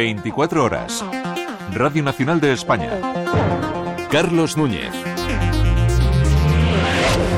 24 0.00 0.64
horas. 0.64 1.04
Radio 1.74 2.02
Nacional 2.02 2.40
de 2.40 2.54
España. 2.54 2.90
Carlos 4.10 4.56
Núñez. 4.56 4.99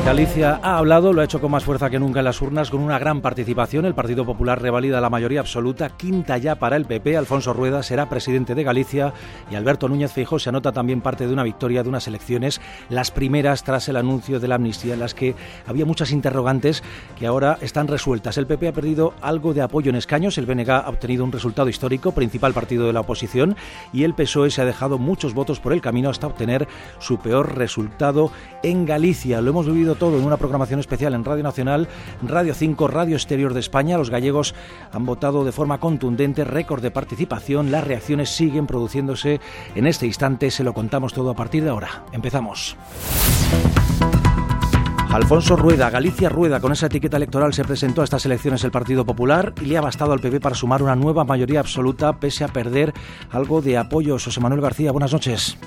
Galicia 0.04 0.58
ha 0.64 0.78
hablado, 0.78 1.12
lo 1.12 1.20
ha 1.20 1.24
hecho 1.24 1.40
con 1.40 1.52
más 1.52 1.62
fuerza 1.62 1.88
que 1.88 2.00
nunca 2.00 2.18
en 2.18 2.24
las 2.24 2.42
urnas, 2.42 2.70
con 2.70 2.80
una 2.80 2.98
gran 2.98 3.20
participación. 3.20 3.84
El 3.84 3.94
Partido 3.94 4.26
Popular 4.26 4.60
revalida 4.60 5.00
la 5.00 5.08
mayoría 5.08 5.38
absoluta, 5.38 5.90
quinta 5.90 6.36
ya 6.38 6.56
para 6.56 6.74
el 6.74 6.86
PP. 6.86 7.16
Alfonso 7.16 7.52
Rueda 7.52 7.84
será 7.84 8.08
presidente 8.08 8.56
de 8.56 8.64
Galicia 8.64 9.14
y 9.48 9.54
Alberto 9.54 9.88
Núñez 9.88 10.10
Feijóo 10.10 10.40
se 10.40 10.48
anota 10.48 10.72
también 10.72 11.02
parte 11.02 11.26
de 11.26 11.32
una 11.32 11.44
victoria 11.44 11.84
de 11.84 11.88
unas 11.88 12.08
elecciones, 12.08 12.60
las 12.88 13.12
primeras 13.12 13.62
tras 13.62 13.88
el 13.88 13.96
anuncio 13.96 14.40
de 14.40 14.48
la 14.48 14.56
amnistía, 14.56 14.94
en 14.94 15.00
las 15.00 15.14
que 15.14 15.36
había 15.68 15.86
muchas 15.86 16.10
interrogantes 16.10 16.82
que 17.16 17.28
ahora 17.28 17.58
están 17.60 17.86
resueltas. 17.86 18.36
El 18.36 18.48
PP 18.48 18.68
ha 18.68 18.72
perdido 18.72 19.14
algo 19.22 19.54
de 19.54 19.62
apoyo 19.62 19.88
en 19.88 19.96
escaños, 19.96 20.36
el 20.36 20.46
BNG 20.46 20.68
ha 20.68 20.88
obtenido 20.88 21.24
un 21.24 21.32
resultado 21.32 21.68
histórico, 21.68 22.10
principal 22.10 22.52
partido 22.52 22.88
de 22.88 22.92
la 22.92 23.00
oposición, 23.00 23.56
y 23.92 24.02
el 24.02 24.14
PSOE 24.14 24.50
se 24.50 24.62
ha 24.62 24.66
dejado 24.66 24.98
muchos 24.98 25.32
votos 25.32 25.60
por 25.60 25.72
el 25.72 25.80
camino 25.80 26.10
hasta 26.10 26.26
obtener 26.26 26.66
su 26.98 27.18
peor 27.18 27.56
resultado 27.56 28.32
en 28.64 28.84
Galicia. 28.84 29.40
Lo 29.40 29.50
hemos 29.50 29.66
vivido 29.66 29.91
todo 29.94 30.18
en 30.18 30.24
una 30.24 30.36
programación 30.36 30.80
especial 30.80 31.14
en 31.14 31.24
Radio 31.24 31.42
Nacional, 31.42 31.88
Radio 32.22 32.54
5, 32.54 32.88
Radio 32.88 33.16
Exterior 33.16 33.54
de 33.54 33.60
España. 33.60 33.98
Los 33.98 34.10
gallegos 34.10 34.54
han 34.92 35.06
votado 35.06 35.44
de 35.44 35.52
forma 35.52 35.78
contundente, 35.78 36.44
récord 36.44 36.82
de 36.82 36.90
participación. 36.90 37.70
Las 37.70 37.84
reacciones 37.84 38.30
siguen 38.30 38.66
produciéndose 38.66 39.40
en 39.74 39.86
este 39.86 40.06
instante. 40.06 40.50
Se 40.50 40.64
lo 40.64 40.74
contamos 40.74 41.12
todo 41.12 41.30
a 41.30 41.34
partir 41.34 41.64
de 41.64 41.70
ahora. 41.70 42.04
Empezamos. 42.12 42.76
Alfonso 45.12 45.56
Rueda, 45.56 45.90
Galicia 45.90 46.30
Rueda, 46.30 46.58
con 46.58 46.72
esa 46.72 46.86
etiqueta 46.86 47.18
electoral 47.18 47.52
se 47.52 47.64
presentó 47.64 48.00
a 48.00 48.04
estas 48.04 48.24
elecciones 48.24 48.64
el 48.64 48.70
Partido 48.70 49.04
Popular 49.04 49.52
y 49.60 49.66
le 49.66 49.76
ha 49.76 49.82
bastado 49.82 50.14
al 50.14 50.20
PP 50.20 50.40
para 50.40 50.54
sumar 50.54 50.82
una 50.82 50.96
nueva 50.96 51.22
mayoría 51.22 51.60
absoluta 51.60 52.18
pese 52.18 52.44
a 52.44 52.48
perder 52.48 52.94
algo 53.30 53.60
de 53.60 53.76
apoyo. 53.76 54.14
José 54.14 54.40
Manuel 54.40 54.62
García, 54.62 54.90
buenas 54.90 55.12
noches. 55.12 55.58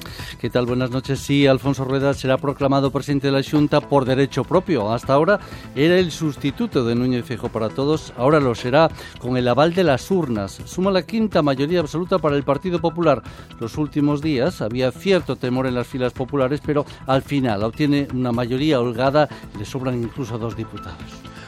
¿Qué 0.42 0.50
tal? 0.50 0.66
Buenas 0.66 0.90
noches. 0.90 1.20
Sí, 1.20 1.46
Alfonso 1.46 1.86
Rueda 1.86 2.16
será 2.16 2.40
proclamado 2.40 2.90
presidente 2.90 3.28
de 3.28 3.34
la 3.34 3.44
Junta 3.44 3.82
por 3.82 4.06
derecho 4.06 4.44
propio. 4.46 4.92
Hasta 4.92 5.14
ahora 5.14 5.40
era 5.76 6.00
el 6.00 6.09
sustituto 6.09 6.84
de 6.84 6.96
Núñez 6.96 7.24
Fijo 7.24 7.50
para 7.50 7.70
todos, 7.70 8.14
ahora 8.18 8.40
lo 8.40 8.56
será 8.56 8.90
con 9.20 9.38
el 9.38 9.48
aval 9.48 9.76
de 9.76 9.84
las 9.84 10.09
urnas. 10.09 10.59
Suma 10.66 10.90
la 10.90 11.04
quinta 11.04 11.44
mayoría 11.44 11.82
absoluta 11.82 12.18
para 12.18 12.36
el 12.36 12.44
Partido 12.44 12.80
Popular. 12.82 13.22
Los 13.59 13.78
últimos 13.78 14.24
días 14.24 14.62
había 14.62 14.92
cierto 14.92 15.36
temor 15.36 15.68
en 15.68 15.76
las 15.76 15.86
filas 15.86 16.14
populares, 16.14 16.62
pero 16.66 16.84
al 17.06 17.22
final 17.22 17.62
obtiene 17.62 18.08
una 18.12 18.32
mayoría 18.32 18.80
holgada 18.80 19.30
le 19.58 19.66
sobran 19.66 20.02
incluso 20.02 20.38
dos 20.38 20.55
diputados. 20.55 21.03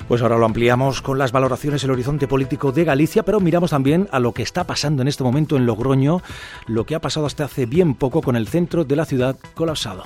Pues 0.08 0.22
ahora 0.22 0.38
lo 0.38 0.46
ampliamos 0.46 1.02
con 1.02 1.18
las 1.18 1.32
valoraciones 1.32 1.84
el 1.84 1.92
horizonte 1.92 2.28
político 2.28 2.72
de 2.72 2.86
Galicia, 2.86 3.24
pero 3.24 3.40
miramos 3.42 3.72
también 3.72 4.08
a 4.12 4.20
lo 4.20 4.34
que 4.34 4.42
está 4.42 4.64
pasando 4.64 5.02
en 5.02 5.10
este 5.10 5.24
momento 5.24 5.58
en 5.58 5.66
Logroño, 5.66 6.22
lo 6.66 6.86
que 6.86 6.96
ha 6.96 7.02
pasado 7.02 7.26
hasta 7.26 7.46
hace 7.46 7.66
bien 7.66 7.94
poco 7.94 8.22
con 8.22 8.36
el 8.38 8.48
centro 8.48 8.86
de 8.86 8.96
la 8.96 9.06
ciudad 9.06 9.38
colapsado. 9.54 10.06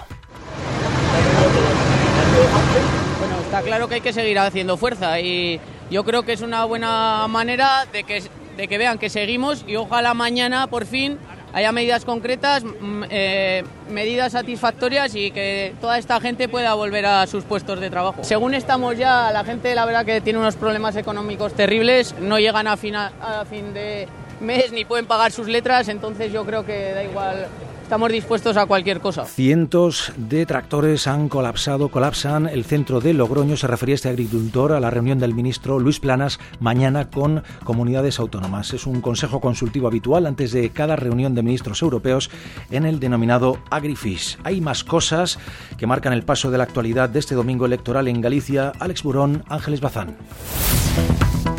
Bueno, 3.19 3.35
está 3.43 3.61
claro 3.61 3.87
que 3.87 3.95
hay 3.95 4.01
que 4.01 4.13
seguir 4.13 4.39
haciendo 4.39 4.77
fuerza 4.77 5.19
y 5.19 5.59
yo 5.91 6.03
creo 6.03 6.23
que 6.23 6.33
es 6.33 6.41
una 6.41 6.65
buena 6.65 7.27
manera 7.27 7.85
de 7.91 8.03
que, 8.03 8.23
de 8.57 8.67
que 8.67 8.77
vean 8.77 8.97
que 8.97 9.09
seguimos 9.09 9.63
y 9.67 9.75
ojalá 9.75 10.13
mañana 10.13 10.67
por 10.67 10.85
fin 10.85 11.19
haya 11.53 11.71
medidas 11.71 12.05
concretas, 12.05 12.63
mm, 12.63 13.03
eh, 13.09 13.63
medidas 13.89 14.31
satisfactorias 14.31 15.15
y 15.15 15.31
que 15.31 15.73
toda 15.81 15.97
esta 15.97 16.19
gente 16.19 16.47
pueda 16.47 16.73
volver 16.73 17.05
a 17.05 17.27
sus 17.27 17.43
puestos 17.43 17.79
de 17.79 17.89
trabajo. 17.89 18.23
Según 18.23 18.53
estamos 18.53 18.97
ya, 18.97 19.31
la 19.31 19.43
gente 19.43 19.73
la 19.75 19.85
verdad 19.85 20.05
que 20.05 20.21
tiene 20.21 20.39
unos 20.39 20.55
problemas 20.55 20.95
económicos 20.95 21.53
terribles, 21.53 22.15
no 22.19 22.39
llegan 22.39 22.67
a 22.67 22.77
fin, 22.77 22.95
a 22.95 23.45
fin 23.49 23.73
de 23.73 24.07
mes 24.39 24.71
ni 24.71 24.85
pueden 24.85 25.05
pagar 25.05 25.31
sus 25.31 25.47
letras, 25.47 25.87
entonces 25.87 26.31
yo 26.31 26.45
creo 26.45 26.65
que 26.65 26.93
da 26.93 27.03
igual 27.03 27.47
estamos 27.91 28.09
dispuestos 28.09 28.55
a 28.55 28.65
cualquier 28.67 29.01
cosa. 29.01 29.25
Cientos 29.25 30.13
de 30.15 30.45
tractores 30.45 31.07
han 31.07 31.27
colapsado, 31.27 31.89
colapsan 31.89 32.47
el 32.47 32.63
centro 32.63 33.01
de 33.01 33.13
Logroño. 33.13 33.57
Se 33.57 33.67
refería 33.67 33.95
este 33.95 34.07
agricultor 34.07 34.71
a 34.71 34.79
la 34.79 34.89
reunión 34.89 35.19
del 35.19 35.33
ministro 35.33 35.77
Luis 35.77 35.99
Planas 35.99 36.39
mañana 36.61 37.09
con 37.09 37.43
comunidades 37.65 38.17
autónomas. 38.17 38.71
Es 38.71 38.87
un 38.87 39.01
consejo 39.01 39.41
consultivo 39.41 39.87
habitual 39.87 40.25
antes 40.25 40.53
de 40.53 40.69
cada 40.69 40.95
reunión 40.95 41.35
de 41.35 41.43
ministros 41.43 41.81
europeos 41.81 42.29
en 42.69 42.85
el 42.85 43.01
denominado 43.01 43.57
Agrifish. 43.69 44.37
Hay 44.45 44.61
más 44.61 44.85
cosas 44.85 45.37
que 45.77 45.85
marcan 45.85 46.13
el 46.13 46.23
paso 46.23 46.49
de 46.49 46.59
la 46.59 46.63
actualidad 46.63 47.09
de 47.09 47.19
este 47.19 47.35
domingo 47.35 47.65
electoral 47.65 48.07
en 48.07 48.21
Galicia. 48.21 48.71
Alex 48.79 49.03
Burón, 49.03 49.43
Ángeles 49.49 49.81
Bazán. 49.81 50.15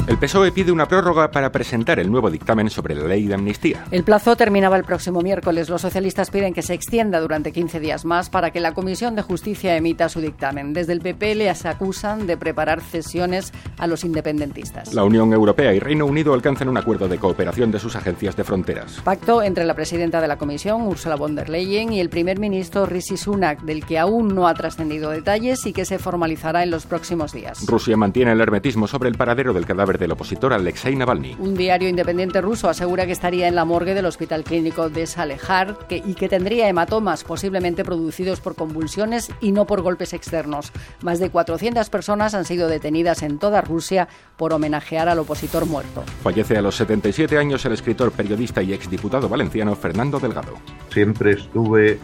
El 0.09 0.19
PSOE 0.19 0.51
pide 0.51 0.73
una 0.73 0.89
prórroga 0.89 1.31
para 1.31 1.53
presentar 1.53 2.01
el 2.01 2.11
nuevo 2.11 2.29
dictamen 2.29 2.69
sobre 2.71 2.97
la 2.97 3.07
ley 3.07 3.29
de 3.29 3.35
amnistía. 3.35 3.85
El 3.93 4.03
plazo 4.03 4.35
terminaba 4.35 4.77
el 4.77 4.83
próximo 4.83 5.21
miércoles. 5.21 5.69
Los 5.69 5.83
socialistas 5.83 6.29
piden 6.29 6.53
que 6.53 6.63
se 6.63 6.75
extienda 6.75 7.21
durante 7.21 7.53
15 7.53 7.79
días 7.79 8.05
más 8.05 8.29
para 8.29 8.51
que 8.51 8.59
la 8.59 8.75
Comisión 8.75 9.15
de 9.15 9.23
Justicia 9.23 9.77
emita 9.77 10.09
su 10.09 10.21
dictamen. 10.21 10.73
Desde 10.73 10.93
el 10.93 11.03
PP 11.03 11.37
les 11.37 11.65
acusan 11.67 12.27
de 12.27 12.37
preparar 12.37 12.81
cesiones 12.81 13.53
a 13.79 13.87
los 13.87 14.03
independentistas. 14.03 14.93
La 14.93 15.05
Unión 15.05 15.33
Europea 15.33 15.73
y 15.73 15.79
Reino 15.79 16.05
Unido 16.05 16.35
alcanzan 16.35 16.69
un 16.69 16.79
acuerdo 16.79 17.07
de 17.07 17.19
cooperación 17.19 17.71
de 17.71 17.79
sus 17.79 17.95
agencias 17.95 18.35
de 18.35 18.43
fronteras. 18.43 19.01
Pacto 19.05 19.41
entre 19.41 19.65
la 19.65 19.75
presidenta 19.75 20.21
de 20.21 20.27
la 20.27 20.37
Comisión, 20.37 20.83
Ursula 20.83 21.15
von 21.15 21.37
der 21.37 21.49
Leyen, 21.49 21.93
y 21.93 22.01
el 22.01 22.11
primer 22.11 22.41
ministro 22.41 22.87
Rishi 22.87 23.17
Sunak, 23.17 23.63
del 23.63 23.87
que 23.87 24.01
aún 24.01 24.35
no 24.35 24.49
ha 24.49 24.55
trascendido 24.55 25.11
detalles 25.11 25.65
y 25.65 25.73
que 25.73 25.85
se 25.85 26.01
formalizará 26.01 26.65
en 26.65 26.73
los 26.73 26.87
próximos 26.87 27.33
días. 27.33 27.65
Rusia 27.69 27.97
mantiene 27.97 28.33
el 28.33 28.41
hermetismo 28.41 28.89
sobre 28.89 29.09
el 29.09 29.15
paradero 29.15 29.53
del 29.53 29.65
cadáver 29.65 29.92
del 29.99 30.13
opositor 30.13 30.53
Alexei 30.53 30.97
Navalny. 30.97 31.37
Un 31.39 31.55
diario 31.55 31.89
independiente 31.89 32.41
ruso 32.41 32.69
asegura 32.69 33.07
que 33.07 33.13
estaría 33.13 33.49
en 33.49 33.55
la 33.55 33.65
morgue 33.65 33.95
del 33.95 34.07
Hospital 34.07 34.45
Clínico 34.45 34.89
de 34.89 35.07
Salehar 35.07 35.79
y 35.89 36.15
que 36.15 36.29
tendría 36.29 36.69
hematomas 36.69 37.25
posiblemente 37.25 37.85
producidos 37.85 38.41
por 38.41 38.55
convulsiones 38.55 39.31
y 39.41 39.53
no 39.53 39.67
por 39.67 39.83
golpes 39.83 40.13
externos. 40.13 40.73
Más 41.03 41.19
de 41.19 41.31
400 41.31 41.89
personas 41.91 42.35
han 42.35 42.45
sido 42.45 42.69
detenidas 42.69 43.23
en 43.23 43.39
toda 43.39 43.61
Rusia 43.61 44.09
por 44.37 44.53
homenajear 44.53 45.09
al 45.09 45.19
opositor 45.19 45.67
muerto. 45.67 46.05
Fallece 46.23 46.57
a 46.57 46.63
los 46.63 46.77
77 46.77 47.39
años 47.39 47.65
el 47.65 47.73
escritor, 47.73 48.13
periodista 48.13 48.63
y 48.63 48.73
exdiputado 48.73 49.29
valenciano 49.29 49.75
Fernando 49.77 50.19
Delgado. 50.19 50.55
Siempre 50.91 51.33
estuve 51.33 51.99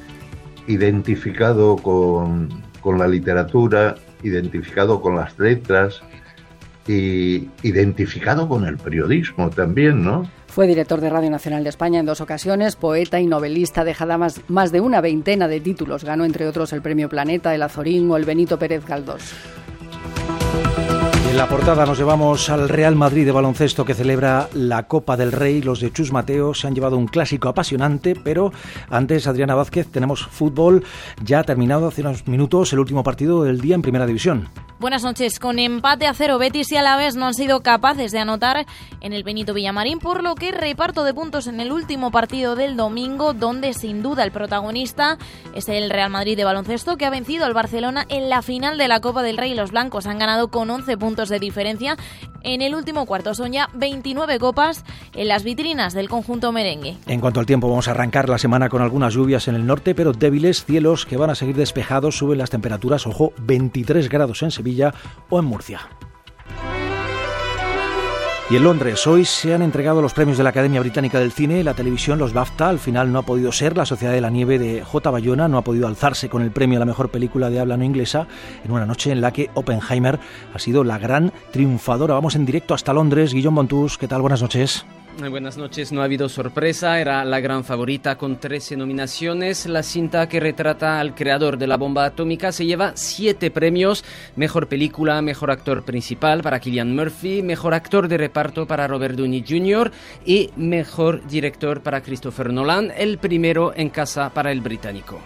identificado 0.67 1.77
con, 1.77 2.63
con 2.81 2.99
la 2.99 3.09
literatura, 3.09 3.97
identificado 4.23 5.01
con 5.01 5.17
las 5.17 5.39
letras 5.39 6.03
y 6.89 7.49
identificado 7.63 8.49
con 8.49 8.67
el 8.67 8.79
periodismo 8.79 9.51
también, 9.51 10.03
¿no? 10.03 10.29
Fue 10.47 10.67
director 10.67 11.01
de 11.01 11.11
Radio 11.11 11.31
Nacional 11.31 11.63
de 11.63 11.71
España 11.71 12.01
en 12.01 12.07
dos 12.07 12.21
ocasiones, 12.21 12.75
poeta 12.75 13.21
y 13.21 13.27
novelista, 13.27 13.85
dejada 13.85 14.19
más, 14.19 14.41
más 14.49 14.73
de 14.73 14.81
una 14.81 15.01
veintena 15.01 15.47
de 15.47 15.61
títulos. 15.61 16.05
Ganó, 16.05 16.25
entre 16.25 16.49
otros, 16.49 16.73
el 16.73 16.83
Premio 16.83 17.09
Planeta, 17.09 17.55
el 17.55 17.63
Azorín 17.63 18.11
o 18.11 18.17
el 18.17 18.25
Benito 18.25 18.59
Pérez 18.59 18.85
Galdós. 18.87 19.35
En 21.29 21.37
la 21.37 21.47
portada 21.47 21.85
nos 21.85 21.99
llevamos 21.99 22.49
al 22.49 22.71
Real 22.71 22.97
Madrid 22.97 23.27
de 23.27 23.33
baloncesto 23.33 23.85
que 23.85 23.93
celebra 23.93 24.49
la 24.55 24.85
Copa 24.85 25.15
del 25.15 25.31
Rey. 25.31 25.61
Los 25.61 25.79
de 25.79 25.93
Chus 25.93 26.11
Mateo 26.11 26.55
se 26.55 26.67
han 26.67 26.75
llevado 26.75 26.97
un 26.97 27.07
clásico 27.07 27.51
apasionante, 27.51 28.17
pero 28.17 28.51
antes, 28.89 29.27
Adriana 29.27 29.55
Vázquez, 29.55 29.89
tenemos 29.89 30.27
fútbol 30.27 30.85
ya 31.23 31.45
terminado 31.45 31.87
hace 31.87 32.01
unos 32.01 32.27
minutos 32.27 32.73
el 32.73 32.79
último 32.79 33.03
partido 33.03 33.45
del 33.45 33.61
día 33.61 33.75
en 33.75 33.83
Primera 33.83 34.07
División. 34.07 34.49
Buenas 34.81 35.03
noches. 35.03 35.41
Con 35.41 35.59
empate 35.59 36.07
a 36.07 36.15
cero, 36.15 36.39
Betis 36.39 36.71
y 36.71 36.77
Alavés 36.77 37.17
no 37.17 37.27
han 37.27 37.35
sido 37.35 37.63
capaces 37.63 38.13
de 38.13 38.21
anotar 38.21 38.65
en 39.01 39.13
el 39.13 39.25
Benito 39.25 39.53
Villamarín, 39.53 39.99
por 39.99 40.23
lo 40.23 40.37
que 40.37 40.53
reparto 40.53 41.03
de 41.03 41.13
puntos 41.13 41.49
en 41.49 41.61
el 41.61 41.73
último 41.73 42.13
partido 42.13 42.55
del 42.55 42.77
domingo, 42.77 43.35
donde 43.35 43.75
sin 43.75 44.03
duda 44.03 44.23
el 44.23 44.31
protagonista 44.31 45.19
es 45.53 45.69
el 45.69 45.91
Real 45.91 46.11
Madrid 46.11 46.37
de 46.37 46.45
baloncesto, 46.45 46.97
que 46.97 47.07
ha 47.07 47.11
vencido 47.11 47.45
al 47.45 47.55
Barcelona 47.55 48.07
en 48.09 48.31
la 48.31 48.41
final 48.41 48.79
de 48.79 48.87
la 48.87 49.01
Copa 49.01 49.25
del 49.25 49.37
Rey. 49.37 49.53
Los 49.53 49.73
blancos 49.73 50.07
han 50.07 50.21
ganado 50.21 50.47
con 50.47 50.71
11 50.71 50.97
puntos 50.97 51.18
de 51.27 51.41
diferencia. 51.41 51.97
En 52.43 52.63
el 52.63 52.77
último 52.77 53.05
cuarto 53.07 53.35
son 53.35 53.53
ya 53.53 53.69
29 53.75 54.39
copas 54.39 54.85
en 55.15 55.27
las 55.27 55.43
vitrinas 55.43 55.95
del 55.95 56.09
conjunto 56.09 56.53
merengue. 56.53 56.97
En 57.07 57.21
cuanto 57.21 57.41
al 57.41 57.47
tiempo, 57.47 57.69
vamos 57.69 57.89
a 57.89 57.91
arrancar 57.91 58.29
la 58.29 58.39
semana 58.39 58.69
con 58.69 58.83
algunas 58.83 59.15
lluvias 59.15 59.49
en 59.49 59.57
el 59.57 59.67
norte, 59.67 59.97
pero 59.97 60.13
débiles 60.13 60.65
cielos 60.65 61.05
que 61.05 61.17
van 61.17 61.31
a 61.31 61.35
seguir 61.35 61.57
despejados. 61.57 62.17
Suben 62.17 62.39
las 62.39 62.51
temperaturas, 62.51 63.07
ojo, 63.07 63.33
23 63.39 64.09
grados 64.09 64.43
en 64.45 64.53
Sevilla 64.53 64.95
o 65.29 65.41
en 65.41 65.47
Murcia. 65.47 65.81
Y 68.51 68.57
en 68.57 68.65
Londres, 68.65 69.07
hoy 69.07 69.27
se 69.27 69.53
han 69.53 69.61
entregado 69.61 70.01
los 70.01 70.15
premios 70.15 70.39
de 70.39 70.45
la 70.45 70.49
Academia 70.49 70.81
Británica 70.81 71.21
del 71.21 71.33
Cine, 71.33 71.63
la 71.63 71.75
televisión, 71.75 72.19
los 72.19 72.33
BAFTA. 72.33 72.71
Al 72.71 72.79
final 72.79 73.13
no 73.13 73.19
ha 73.19 73.23
podido 73.23 73.53
ser. 73.53 73.77
La 73.77 73.85
Sociedad 73.85 74.15
de 74.15 74.23
la 74.23 74.31
Nieve 74.31 74.59
de 74.59 74.83
J. 74.83 75.11
Bayona 75.11 75.49
no 75.49 75.59
ha 75.59 75.63
podido 75.63 75.87
alzarse 75.87 76.31
con 76.31 76.41
el 76.41 76.51
premio 76.51 76.79
a 76.79 76.81
la 76.81 76.87
mejor 76.87 77.11
película 77.11 77.51
de 77.51 77.61
habla 77.61 77.77
no 77.77 77.85
inglesa 77.85 78.27
en 78.65 78.71
una 78.71 78.87
noche 78.87 79.13
en 79.13 79.21
la 79.21 79.35
que 79.35 79.51
Oppenheimer 79.53 80.19
ha 80.55 80.59
sido 80.59 80.83
la 80.83 80.99
gran 80.99 81.31
triunfadora. 81.51 82.15
Vamos 82.15 82.37
en 82.37 82.47
directo 82.47 82.73
hasta 82.73 82.95
Londres. 82.95 83.35
Guillón 83.35 83.53
Montus, 83.53 83.99
¿qué 83.99 84.09
tal? 84.09 84.23
Buenas 84.23 84.41
noches. 84.41 84.87
Buenas 85.19 85.59
noches, 85.59 85.91
no 85.91 86.01
ha 86.01 86.05
habido 86.05 86.29
sorpresa, 86.29 87.01
era 87.01 87.25
la 87.25 87.41
gran 87.41 87.65
favorita 87.65 88.17
con 88.17 88.39
13 88.39 88.77
nominaciones. 88.77 89.67
La 89.67 89.83
cinta 89.83 90.29
que 90.29 90.39
retrata 90.39 91.01
al 91.01 91.17
creador 91.17 91.59
de 91.59 91.67
la 91.67 91.77
bomba 91.77 92.05
atómica 92.05 92.53
se 92.53 92.65
lleva 92.65 92.93
siete 92.95 93.51
premios, 93.51 94.05
mejor 94.37 94.69
película, 94.69 95.21
mejor 95.21 95.51
actor 95.51 95.83
principal 95.85 96.41
para 96.43 96.61
Killian 96.61 96.95
Murphy, 96.95 97.43
mejor 97.43 97.75
actor 97.75 98.07
de 98.07 98.17
reparto 98.17 98.67
para 98.67 98.87
Robert 98.87 99.17
Downey 99.17 99.45
Jr. 99.47 99.91
y 100.25 100.51
mejor 100.57 101.27
director 101.27 101.83
para 101.83 102.01
Christopher 102.01 102.53
Nolan, 102.53 102.93
el 102.97 103.19
primero 103.19 103.73
en 103.75 103.91
casa 103.91 104.31
para 104.33 104.53
el 104.53 104.61
británico. 104.61 105.21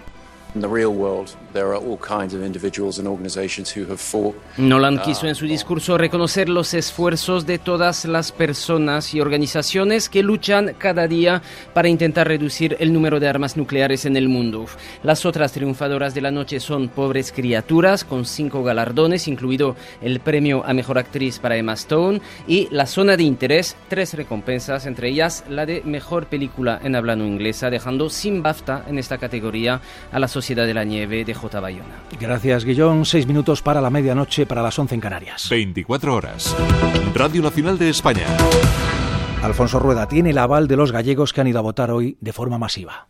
Nolan 4.59 5.01
quiso 5.01 5.27
en 5.27 5.35
su 5.35 5.47
discurso 5.47 5.97
reconocer 5.97 6.51
los 6.51 6.75
esfuerzos 6.75 7.47
de 7.47 7.59
todas 7.59 8.05
las 8.05 8.33
personas 8.33 9.15
y 9.15 9.21
organizaciones 9.21 10.11
que 10.11 10.23
luchan 10.23 10.75
cada 10.77 11.09
día 11.09 11.43
para 11.73 11.89
intentar 11.89 12.29
reducir 12.29 12.77
el 12.81 12.93
número 12.93 13.19
de 13.19 13.29
armas 13.29 13.57
nucleares 13.57 14.05
en 14.05 14.15
el 14.17 14.29
mundo. 14.29 14.67
Las 15.03 15.25
otras 15.25 15.53
triunfadoras 15.53 16.15
de 16.15 16.21
la 16.21 16.31
noche 16.31 16.61
son 16.61 16.89
Pobres 16.89 17.33
Criaturas, 17.33 18.05
con 18.05 18.27
cinco 18.27 18.63
galardones, 18.63 19.29
incluido 19.29 19.75
el 20.03 20.21
premio 20.21 20.63
a 20.67 20.75
Mejor 20.75 20.99
Actriz 20.99 21.39
para 21.39 21.57
Emma 21.57 21.73
Stone, 21.75 22.21
y 22.47 22.69
La 22.71 22.87
Zona 22.87 23.17
de 23.17 23.23
Interés, 23.23 23.75
tres 23.89 24.13
recompensas, 24.13 24.85
entre 24.85 25.09
ellas 25.09 25.45
la 25.49 25.65
de 25.65 25.83
Mejor 25.87 26.27
Película 26.27 26.79
en 26.85 26.95
habla 26.95 27.17
no 27.17 27.27
inglesa, 27.27 27.71
dejando 27.71 28.11
sin 28.11 28.43
BAFTA 28.43 28.85
en 28.87 28.99
esta 28.99 29.17
categoría 29.17 29.81
a 30.13 30.19
la 30.19 30.29
Sociedad 30.29 30.42
de 30.43 30.75
la 30.75 30.85
Nieve 30.85 31.25
de 31.25 31.35
J. 31.35 31.61
Bayona. 31.61 32.03
Gracias, 32.21 32.65
Guillón. 32.65 33.05
Seis 33.05 33.27
minutos 33.27 33.63
para 33.63 33.81
la 33.81 33.91
medianoche, 33.91 34.45
para 34.45 34.61
las 34.61 34.79
once 34.79 34.95
en 34.95 35.01
Canarias. 35.01 35.49
24 35.49 36.15
horas. 36.15 36.57
Radio 37.15 37.43
Nacional 37.43 37.79
de 37.79 37.91
España. 37.91 38.27
Alfonso 39.43 39.79
Rueda 39.79 40.09
tiene 40.09 40.31
el 40.31 40.39
aval 40.39 40.67
de 40.67 40.77
los 40.77 40.91
gallegos 40.93 41.33
que 41.33 41.41
han 41.41 41.47
ido 41.47 41.61
a 41.61 41.63
votar 41.63 41.91
hoy 41.91 42.17
de 42.21 42.33
forma 42.33 42.59
masiva. 42.59 43.07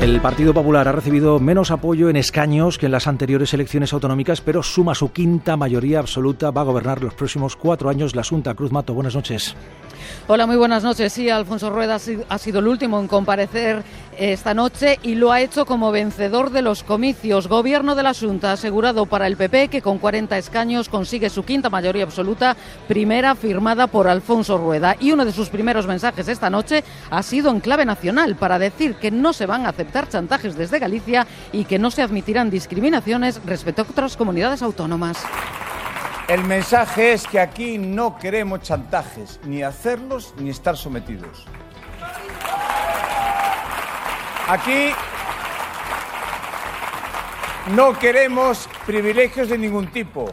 El 0.00 0.20
Partido 0.20 0.54
Popular 0.54 0.88
ha 0.88 0.92
recibido 0.92 1.40
menos 1.40 1.70
apoyo 1.70 2.08
en 2.08 2.16
escaños 2.16 2.78
que 2.78 2.86
en 2.86 2.92
las 2.92 3.06
anteriores 3.06 3.52
elecciones 3.54 3.92
autonómicas, 3.92 4.40
pero 4.40 4.62
suma 4.62 4.94
su 4.94 5.10
quinta 5.10 5.56
mayoría 5.56 5.98
absoluta. 5.98 6.50
Va 6.50 6.60
a 6.60 6.64
gobernar 6.64 7.02
los 7.02 7.14
próximos 7.14 7.56
cuatro 7.56 7.88
años 7.88 8.14
la 8.14 8.22
Junta. 8.22 8.54
Cruz 8.54 8.72
Mato, 8.72 8.94
buenas 8.94 9.14
noches. 9.14 9.56
Hola, 10.28 10.46
muy 10.46 10.56
buenas 10.56 10.82
noches. 10.82 11.12
Sí, 11.12 11.30
Alfonso 11.30 11.70
Rueda 11.70 11.98
ha 12.28 12.38
sido 12.38 12.58
el 12.58 12.66
último 12.66 12.98
en 12.98 13.08
comparecer 13.08 13.84
esta 14.18 14.54
noche 14.54 14.98
y 15.02 15.14
lo 15.14 15.30
ha 15.30 15.40
hecho 15.40 15.66
como 15.66 15.92
vencedor 15.92 16.50
de 16.50 16.62
los 16.62 16.82
comicios. 16.82 17.48
Gobierno 17.48 17.94
de 17.94 18.02
la 18.02 18.14
Junta 18.14 18.52
asegurado 18.52 19.06
para 19.06 19.26
el 19.26 19.36
PP 19.36 19.68
que 19.68 19.82
con 19.82 19.98
40 19.98 20.38
escaños 20.38 20.88
consigue 20.88 21.30
su 21.30 21.44
quinta 21.44 21.70
mayoría 21.70 22.04
absoluta, 22.04 22.56
primera 22.88 23.34
firmada 23.34 23.86
por 23.86 24.08
Alfonso 24.08 24.58
Rueda. 24.58 24.96
Y 24.98 25.12
uno 25.12 25.24
de 25.24 25.32
sus 25.32 25.48
primeros 25.48 25.86
mensajes 25.86 26.28
esta 26.28 26.50
noche 26.50 26.82
ha 27.10 27.22
sido 27.22 27.50
en 27.50 27.60
clave 27.60 27.84
nacional 27.84 28.36
para 28.36 28.58
decir 28.58 28.96
que 28.96 29.10
no 29.10 29.32
se 29.32 29.46
van 29.46 29.66
a 29.66 29.70
aceptar 29.70 30.08
chantajes 30.08 30.56
desde 30.56 30.78
Galicia 30.78 31.26
y 31.52 31.64
que 31.64 31.78
no 31.78 31.90
se 31.90 32.02
admitirán 32.02 32.50
discriminaciones 32.50 33.40
respecto 33.44 33.82
a 33.82 33.86
otras 33.90 34.16
comunidades 34.16 34.62
autónomas. 34.62 35.18
El 36.28 36.42
mensaje 36.42 37.12
es 37.12 37.24
que 37.24 37.38
aquí 37.38 37.78
no 37.78 38.18
queremos 38.18 38.60
chantajes, 38.60 39.38
ni 39.44 39.62
hacerlos 39.62 40.34
ni 40.38 40.50
estar 40.50 40.76
sometidos. 40.76 41.46
Aquí 44.48 44.90
no 47.76 47.96
queremos 47.96 48.68
privilegios 48.84 49.48
de 49.48 49.56
ningún 49.56 49.86
tipo, 49.92 50.26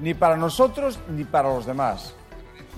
ni 0.00 0.12
para 0.12 0.36
nosotros 0.36 0.98
ni 1.08 1.22
para 1.22 1.50
los 1.50 1.66
demás. 1.66 2.16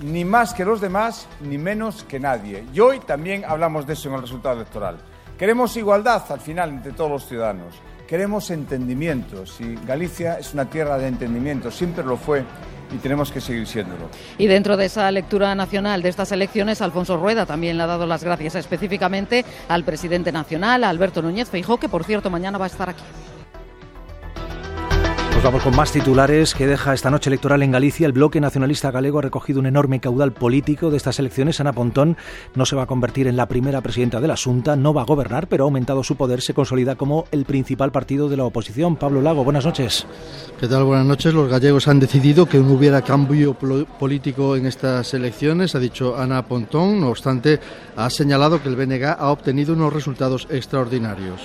Ni 0.01 0.27
más 0.27 0.53
que 0.53 0.67
los 0.67 0.83
demás, 0.83 1.29
ni 1.41 1.57
menos 1.57 2.05
que 2.05 2.21
nadie. 2.21 2.67
Y 2.75 2.81
hoy 2.81 3.01
también 3.01 3.43
hablamos 3.47 3.87
de 3.87 3.95
eso 3.95 4.11
en 4.11 4.17
el 4.17 4.21
resultado 4.21 4.57
electoral. 4.57 4.99
Queremos 5.39 5.79
igualdad 5.79 6.31
al 6.31 6.41
final 6.41 6.69
entre 6.69 6.93
todos 6.93 7.11
los 7.11 7.27
ciudadanos. 7.27 7.75
Queremos 8.11 8.51
entendimientos 8.51 9.61
y 9.61 9.77
Galicia 9.87 10.37
es 10.41 10.53
una 10.53 10.69
tierra 10.69 10.99
de 10.99 11.07
entendimiento, 11.07 11.71
siempre 11.71 12.03
lo 12.03 12.17
fue 12.17 12.43
y 12.93 12.97
tenemos 12.97 13.31
que 13.31 13.41
seguir 13.41 13.69
siéndolo. 13.69 14.09
Y 14.37 14.49
dentro 14.49 14.77
de 14.77 14.87
esa 14.87 15.09
lectura 15.13 15.55
nacional 15.55 16.03
de 16.03 16.09
estas 16.09 16.33
elecciones, 16.33 16.83
Alfonso 16.83 17.19
Rueda 17.19 17.47
también 17.47 17.77
le 17.77 17.85
ha 17.85 17.87
dado 17.87 18.09
las 18.09 18.25
gracias 18.25 18.57
específicamente 18.57 19.45
al 19.69 19.85
presidente 19.85 20.33
nacional, 20.33 20.83
Alberto 20.83 21.23
Núñez 21.23 21.51
Feijó, 21.51 21.79
que 21.79 21.89
por 21.89 22.03
cierto 22.03 22.31
mañana 22.31 22.59
va 22.59 22.65
a 22.65 22.69
estar 22.69 22.89
aquí. 22.89 23.05
Vamos 25.43 25.63
con 25.63 25.75
más 25.75 25.91
titulares 25.91 26.55
que 26.55 26.67
deja 26.67 26.93
esta 26.93 27.11
noche 27.11 27.31
electoral 27.31 27.63
en 27.63 27.73
Galicia. 27.73 28.07
El 28.07 28.13
bloque 28.13 28.43
nacionalista 28.43 28.91
galego 28.91 29.21
ha 29.21 29.23
recogido 29.23 29.59
un 29.59 29.65
enorme 29.65 29.99
caudal 29.99 30.33
político 30.33 30.91
de 30.91 30.99
estas 30.99 31.19
elecciones. 31.19 31.61
Ana 31.61 31.73
Pontón 31.73 32.19
no 32.55 32.67
se 32.67 32.77
va 32.77 32.83
a 32.83 32.87
convertir 32.87 33.27
en 33.27 33.37
la 33.37 33.47
primera 33.47 33.81
presidenta 33.81 34.21
de 34.21 34.29
la 34.29 34.37
Junta, 34.37 34.77
no 34.77 34.93
va 34.93 35.01
a 35.01 35.07
gobernar, 35.07 35.49
pero 35.49 35.65
ha 35.65 35.67
aumentado 35.67 36.05
su 36.05 36.17
poder, 36.17 36.43
se 36.43 36.53
consolida 36.53 36.95
como 36.95 37.25
el 37.33 37.47
principal 37.47 37.91
partido 37.91 38.29
de 38.29 38.37
la 38.37 38.45
oposición. 38.45 38.97
Pablo 38.97 39.23
Lago, 39.23 39.43
buenas 39.43 39.65
noches. 39.65 40.07
¿Qué 40.61 40.69
tal? 40.69 40.85
Buenas 40.85 41.07
noches. 41.07 41.33
Los 41.33 41.49
gallegos 41.49 41.89
han 41.89 42.01
decidido 42.01 42.45
que 42.47 42.59
no 42.59 42.75
hubiera 42.75 43.01
cambio 43.01 43.55
político 43.55 44.57
en 44.57 44.67
estas 44.67 45.15
elecciones, 45.15 45.75
ha 45.75 45.79
dicho 45.79 46.19
Ana 46.19 46.45
Pontón. 46.47 47.01
No 47.01 47.09
obstante, 47.09 47.59
ha 47.97 48.11
señalado 48.11 48.63
que 48.63 48.69
el 48.69 48.77
BNG 48.77 49.17
ha 49.19 49.31
obtenido 49.31 49.73
unos 49.73 49.93
resultados 49.93 50.47
extraordinarios. 50.51 51.41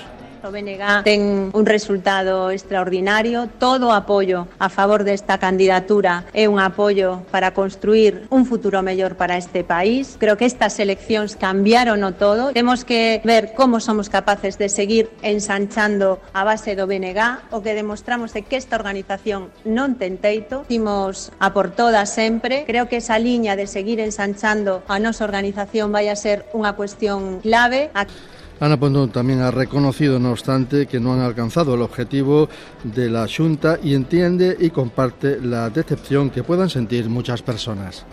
O 0.45 0.51
BNG 0.53 1.01
ten 1.01 1.49
un 1.57 1.65
resultado 1.65 2.53
extraordinario, 2.53 3.49
todo 3.57 3.89
apoio 3.89 4.45
a 4.61 4.69
favor 4.69 5.01
desta 5.01 5.41
candidatura 5.41 6.29
é 6.37 6.45
un 6.45 6.61
apoio 6.61 7.25
para 7.33 7.57
construir 7.57 8.29
un 8.29 8.45
futuro 8.45 8.85
mellor 8.85 9.17
para 9.17 9.41
este 9.41 9.65
país. 9.65 10.21
Creo 10.21 10.37
que 10.37 10.45
estas 10.45 10.77
eleccións 10.77 11.33
cambiaron 11.33 12.05
o 12.05 12.13
todo. 12.13 12.53
Temos 12.53 12.85
que 12.85 13.25
ver 13.25 13.57
como 13.57 13.81
somos 13.81 14.05
capaces 14.05 14.61
de 14.61 14.69
seguir 14.69 15.09
ensanchando 15.25 16.21
a 16.29 16.45
base 16.45 16.77
do 16.77 16.85
BNG, 16.85 17.49
o 17.49 17.65
que 17.65 17.73
demostramos 17.73 18.37
é 18.37 18.45
que 18.45 18.61
esta 18.61 18.77
organización 18.77 19.49
non 19.65 19.97
ten 19.97 20.21
teito. 20.21 20.61
Timos 20.69 21.33
a 21.41 21.57
por 21.57 21.73
todas 21.73 22.13
sempre. 22.13 22.69
Creo 22.69 22.85
que 22.85 23.01
esa 23.01 23.17
liña 23.17 23.57
de 23.57 23.65
seguir 23.65 23.97
ensanchando 23.97 24.85
a 24.85 25.01
nosa 25.01 25.25
organización 25.25 25.89
vai 25.89 26.05
a 26.05 26.13
ser 26.13 26.45
unha 26.53 26.77
cuestión 26.77 27.41
clave. 27.41 27.89
Aquí 27.97 28.13
Ana 28.59 28.79
Pontón 28.79 29.09
también 29.09 29.41
ha 29.41 29.51
reconocido, 29.51 30.19
no 30.19 30.31
obstante, 30.31 30.85
que 30.87 30.99
no 30.99 31.13
han 31.13 31.19
alcanzado 31.19 31.75
el 31.75 31.81
objetivo 31.81 32.47
de 32.83 33.09
la 33.09 33.27
Junta 33.27 33.77
y 33.83 33.93
entiende 33.93 34.55
y 34.59 34.69
comparte 34.69 35.39
la 35.41 35.69
decepción 35.69 36.29
que 36.29 36.43
puedan 36.43 36.69
sentir 36.69 37.09
muchas 37.09 37.41
personas. 37.41 38.05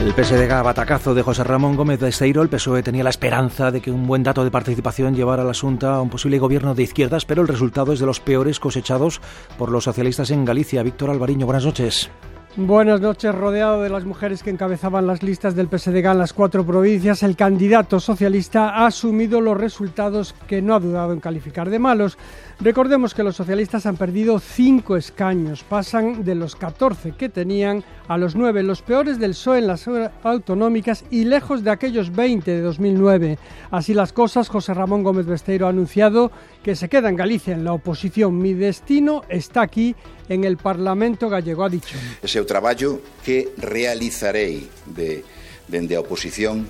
El 0.00 0.12
PSDG 0.12 0.62
batacazo 0.62 1.14
de 1.14 1.22
José 1.22 1.42
Ramón 1.42 1.74
Gómez 1.74 1.98
de 2.00 2.10
Esteiro, 2.10 2.42
el 2.42 2.50
PSOE 2.50 2.82
tenía 2.82 3.02
la 3.02 3.08
esperanza 3.08 3.70
de 3.70 3.80
que 3.80 3.90
un 3.90 4.06
buen 4.06 4.22
dato 4.22 4.44
de 4.44 4.50
participación 4.50 5.14
llevara 5.14 5.42
a 5.42 5.46
la 5.46 5.54
Junta 5.54 5.94
a 5.94 6.02
un 6.02 6.10
posible 6.10 6.38
gobierno 6.38 6.74
de 6.74 6.82
izquierdas, 6.82 7.24
pero 7.24 7.40
el 7.40 7.48
resultado 7.48 7.94
es 7.94 7.98
de 7.98 8.04
los 8.04 8.20
peores 8.20 8.60
cosechados 8.60 9.22
por 9.56 9.70
los 9.70 9.84
socialistas 9.84 10.30
en 10.30 10.44
Galicia. 10.44 10.82
Víctor 10.82 11.08
Alvariño, 11.08 11.46
buenas 11.46 11.64
noches. 11.64 12.10
Buenas 12.58 13.02
noches, 13.02 13.34
rodeado 13.34 13.82
de 13.82 13.90
las 13.90 14.06
mujeres 14.06 14.42
que 14.42 14.48
encabezaban 14.48 15.06
las 15.06 15.22
listas 15.22 15.54
del 15.54 15.68
PSDG 15.68 16.06
en 16.06 16.18
las 16.18 16.32
cuatro 16.32 16.64
provincias, 16.64 17.22
el 17.22 17.36
candidato 17.36 18.00
socialista 18.00 18.70
ha 18.70 18.86
asumido 18.86 19.42
los 19.42 19.58
resultados 19.58 20.34
que 20.48 20.62
no 20.62 20.74
ha 20.74 20.80
dudado 20.80 21.12
en 21.12 21.20
calificar 21.20 21.68
de 21.68 21.78
malos. 21.78 22.16
Recordemos 22.58 23.12
que 23.12 23.22
los 23.22 23.36
socialistas 23.36 23.84
han 23.84 23.98
perdido 23.98 24.38
cinco 24.38 24.96
escaños, 24.96 25.64
pasan 25.64 26.24
de 26.24 26.34
los 26.34 26.56
14 26.56 27.12
que 27.12 27.28
tenían 27.28 27.84
a 28.08 28.16
los 28.16 28.34
nueve, 28.34 28.62
los 28.62 28.80
peores 28.80 29.18
del 29.18 29.32
PSOE 29.32 29.58
en 29.58 29.66
las 29.66 29.86
autonómicas 30.22 31.04
y 31.10 31.26
lejos 31.26 31.62
de 31.62 31.70
aquellos 31.70 32.10
20 32.10 32.50
de 32.50 32.62
2009. 32.62 33.38
Así 33.70 33.92
las 33.92 34.14
cosas, 34.14 34.48
José 34.48 34.72
Ramón 34.72 35.02
Gómez 35.02 35.26
Besteiro 35.26 35.66
ha 35.66 35.70
anunciado 35.70 36.32
que 36.62 36.74
se 36.74 36.88
queda 36.88 37.10
en 37.10 37.16
Galicia 37.16 37.52
en 37.52 37.64
la 37.64 37.74
oposición. 37.74 38.38
Mi 38.38 38.54
destino 38.54 39.22
está 39.28 39.60
aquí 39.60 39.94
en 40.28 40.44
el 40.44 40.56
Parlamento 40.56 41.28
gallego, 41.28 41.64
ha 41.64 41.68
dicho. 41.68 41.96
Ese 42.22 42.45
traballo 42.46 43.02
que 43.26 43.52
realizarei 43.58 44.70
de, 44.86 45.26
dende 45.68 45.98
a 45.98 46.00
oposición 46.00 46.64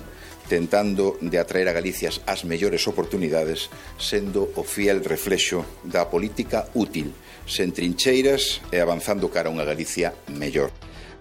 tentando 0.47 1.19
de 1.19 1.37
atraer 1.37 1.67
a 1.67 1.75
Galicia 1.75 2.09
as 2.25 2.47
mellores 2.47 2.87
oportunidades 2.87 3.69
sendo 3.99 4.49
o 4.55 4.63
fiel 4.63 5.03
reflexo 5.03 5.63
da 5.83 6.07
política 6.07 6.71
útil, 6.73 7.11
sen 7.45 7.75
trincheiras 7.75 8.63
e 8.71 8.79
avanzando 8.79 9.27
cara 9.29 9.51
a 9.51 9.53
unha 9.53 9.67
Galicia 9.67 10.15
mellor. 10.31 10.71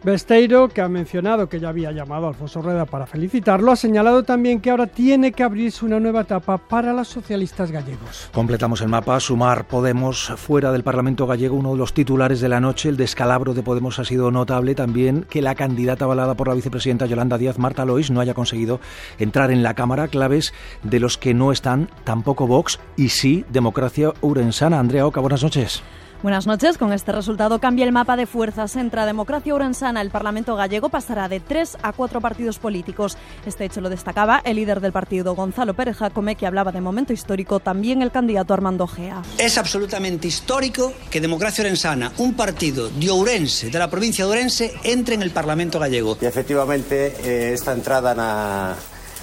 Besteiro, 0.07 0.69
que 0.69 0.81
ha 0.81 0.89
mencionado 0.89 1.49
que 1.49 1.59
ya 1.59 1.71
había 1.71 1.91
llamado 1.91 2.27
a 2.27 2.29
Alfonso 2.29 2.63
Rueda 2.63 2.85
para 2.85 3.07
felicitarlo, 3.07 3.73
ha 3.73 3.77
señalado 3.77 4.23
también 4.23 4.61
que 4.61 4.71
ahora 4.71 4.87
tiene 4.87 5.33
que 5.33 5.43
abrirse 5.43 5.85
una 5.85 5.99
nueva 5.99 6.21
etapa 6.21 6.59
para 6.59 6.93
los 6.93 7.09
socialistas 7.09 7.73
gallegos. 7.73 8.31
Completamos 8.33 8.81
el 8.83 8.89
mapa. 8.89 9.19
Sumar 9.19 9.67
Podemos 9.67 10.33
fuera 10.37 10.71
del 10.71 10.85
Parlamento 10.85 11.27
gallego, 11.27 11.57
uno 11.57 11.73
de 11.73 11.79
los 11.79 11.93
titulares 11.93 12.41
de 12.41 12.49
la 12.49 12.61
noche. 12.61 12.89
El 12.89 12.97
descalabro 12.97 13.53
de 13.53 13.65
Podemos 13.65 13.99
ha 13.99 14.05
sido 14.05 14.31
notable 14.31 14.77
también 14.77 15.27
que 15.29 15.43
la 15.43 15.57
candidata 15.57 16.05
avalada 16.05 16.35
por 16.37 16.47
la 16.47 16.55
vicepresidenta 16.55 17.07
Yolanda 17.07 17.37
Díaz, 17.37 17.59
Marta 17.59 17.85
Lois, 17.85 18.13
no 18.13 18.21
haya 18.21 18.33
conseguido 18.33 18.79
entrar 19.19 19.51
en 19.51 19.65
la 19.65 19.75
Cámara. 19.75 20.07
Claves 20.07 20.55
de 20.85 21.01
los 21.01 21.19
que 21.19 21.35
no 21.35 21.51
están 21.51 21.91
tampoco 22.05 22.47
Vox 22.47 22.79
y 22.97 23.09
sí 23.09 23.45
Democracia 23.49 24.13
Urensana. 24.21 24.79
Andrea 24.79 25.05
Oca, 25.05 25.19
buenas 25.19 25.43
noches. 25.43 25.83
Buenas 26.23 26.47
noches. 26.47 26.79
Con 26.79 26.93
este 26.93 27.13
resultado 27.13 27.61
cambia 27.61 27.85
el 27.85 27.93
mapa 27.93 28.17
de 28.17 28.27
fuerzas 28.27 28.75
entre 28.77 29.01
la 29.01 29.07
democracia 29.07 29.55
urensana. 29.55 30.01
El 30.01 30.11
Parlamento 30.11 30.57
gallego 30.57 30.89
pasará 30.89 31.29
de 31.29 31.41
tres 31.41 31.77
a 31.83 31.93
cuatro 31.93 32.21
partidos 32.21 32.59
políticos. 32.59 33.17
Este 33.45 33.67
hecho 33.67 33.81
lo 33.81 33.91
destacaba 33.91 34.41
el 34.45 34.57
líder 34.57 34.81
del 34.81 34.93
partido, 34.93 35.35
Gonzalo 35.35 35.75
Pérez 35.75 35.99
Jacome, 35.99 36.35
que 36.35 36.47
hablaba 36.47 36.73
de 36.73 36.81
momento 36.81 37.13
histórico, 37.13 37.61
también 37.61 38.01
el 38.01 38.11
candidato 38.11 38.55
Armando 38.55 38.87
Gea. 38.87 39.23
Es 39.39 39.59
absolutamente 39.59 40.27
histórico 40.27 40.93
que 41.11 41.21
Democracia 41.21 41.63
Orensana, 41.63 42.13
un 42.19 42.35
partido 42.35 42.89
de 42.89 43.11
Ourense, 43.11 43.71
de 43.71 43.79
la 43.79 43.91
provincia 43.91 44.25
de 44.25 44.31
Ourense, 44.31 44.75
entre 44.85 45.17
en 45.17 45.23
el 45.23 45.31
Parlamento 45.31 45.79
gallego. 45.79 46.17
Y 46.21 46.25
efectivamente 46.25 47.15
eh, 47.23 47.53
esta 47.53 47.73
entrada 47.73 48.15
na 48.15 48.75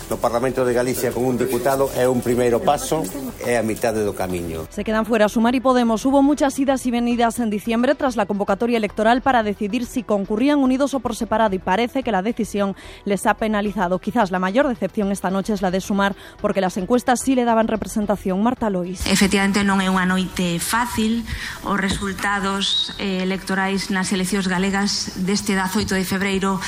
no 0.10 0.18
Parlamento 0.18 0.66
de 0.66 0.74
Galicia 0.74 1.12
con 1.12 1.26
un 1.26 1.38
diputado 1.38 1.90
é 1.96 2.08
un 2.08 2.22
primeiro 2.22 2.60
paso 2.60 3.04
e 3.46 3.56
a 3.56 3.64
mitade 3.64 4.04
do 4.04 4.14
camiño. 4.14 4.68
Se 4.70 4.84
quedan 4.84 5.06
fuera 5.06 5.30
Sumar 5.30 5.56
y 5.56 5.60
Podemos. 5.60 6.06
Hubo 6.06 6.22
muchas 6.22 6.58
idas 6.60 6.86
y 6.86 6.92
venidas 6.92 7.40
en 7.40 7.50
diciembre 7.50 7.96
tras 7.96 8.16
la 8.16 8.26
convocatoria 8.26 8.78
electoral 8.78 9.22
para 9.22 9.44
decidir 9.44 9.86
si 9.86 10.04
concurrían 10.04 10.60
unidos 10.60 10.94
o 10.94 11.00
por 11.00 11.16
separado 11.16 11.56
y 11.56 11.60
parece 11.60 12.04
que 12.04 12.12
la 12.12 12.22
decisión 12.22 12.76
les 13.06 13.26
ha 13.26 13.36
penalizado. 13.36 14.00
Quizás 14.00 14.32
la 14.32 14.40
mayor 14.40 14.68
decepción 14.68 15.12
esta 15.12 15.30
noche 15.30 15.54
es 15.54 15.62
la 15.62 15.72
de 15.72 15.82
Sumar 15.82 16.16
porque 16.42 16.62
las 16.62 16.78
encuestas 16.78 17.22
sí 17.22 17.36
le 17.36 17.46
daban 17.46 17.68
representación. 17.68 18.42
Marta 18.42 18.70
Lois. 18.70 19.06
Efectivamente 19.08 19.64
non 19.64 19.80
é 19.80 19.88
unha 19.90 20.06
noite 20.08 20.60
fácil. 20.60 21.24
Os 21.64 21.80
resultados 21.80 22.94
eh, 23.00 23.24
electorais 23.24 23.90
nas 23.90 24.12
eleccións 24.12 24.48
galegas 24.48 25.24
deste 25.24 25.56
18 25.56 25.96
de 25.96 26.06
febreiro 26.06 26.60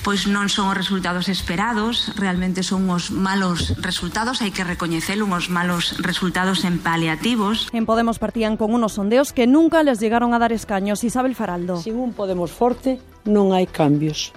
pois 0.00 0.24
non 0.24 0.48
son 0.48 0.72
os 0.72 0.76
resultados 0.76 1.28
esperados, 1.28 2.12
realmente 2.16 2.64
son 2.64 2.79
unhos 2.80 3.12
malos 3.12 3.76
resultados, 3.84 4.40
hai 4.40 4.50
que 4.50 4.64
recoñecelo, 4.64 5.28
unhos 5.28 5.52
malos 5.52 6.00
resultados 6.00 6.64
en 6.64 6.80
paliativos. 6.80 7.68
En 7.76 7.84
Podemos 7.84 8.16
partían 8.16 8.56
con 8.56 8.72
unos 8.72 8.96
sondeos 8.96 9.36
que 9.36 9.44
nunca 9.44 9.84
les 9.84 10.00
llegaron 10.00 10.32
a 10.32 10.40
dar 10.40 10.56
escaños. 10.56 11.04
Isabel 11.04 11.36
Faraldo. 11.36 11.76
Sin 11.84 12.00
un 12.00 12.16
Podemos 12.16 12.48
forte 12.48 12.96
non 13.28 13.52
hai 13.52 13.68
cambios. 13.68 14.32